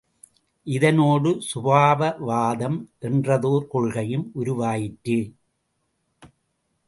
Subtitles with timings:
[0.67, 5.17] இதனோடு சுபாவவாதம் என்றதோர் கொள்கையும் உருவாயிற்று.